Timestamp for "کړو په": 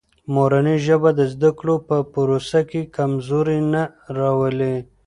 1.59-1.97